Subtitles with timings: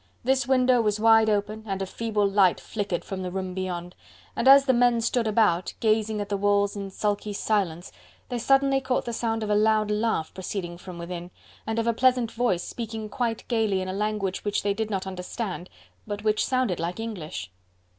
[0.23, 3.93] This window was wide open and a feeble light flickered from the room beyond,
[4.35, 7.91] and as the men stood about, gazing at the walls in sulky silence,
[8.29, 11.29] they suddenly caught the sound of a loud laugh proceeding from within,
[11.67, 15.05] and of a pleasant voice speaking quite gaily in a language which they did not
[15.05, 15.69] understand,
[16.07, 17.51] but which sounded like English.